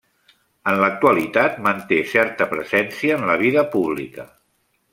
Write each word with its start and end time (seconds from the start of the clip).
En 0.69 0.77
l'actualitat 0.83 1.59
manté 1.67 1.99
certa 2.13 2.47
presència 2.55 3.19
en 3.21 3.27
la 3.33 3.37
vida 3.43 3.65
pública. 3.77 4.27